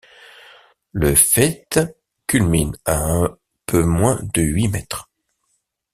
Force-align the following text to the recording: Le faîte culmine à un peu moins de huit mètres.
Le 0.93 1.13
faîte 1.13 1.79
culmine 2.25 2.75
à 2.85 2.97
un 3.05 3.37
peu 3.67 3.83
moins 3.83 4.19
de 4.33 4.41
huit 4.41 4.67
mètres. 4.67 5.11